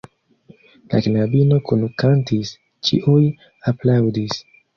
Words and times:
La 0.93 1.01
knabino 1.07 1.59
kunkantis, 1.67 2.55
ĉiuj 2.89 3.19
aplaŭdis. 3.75 4.41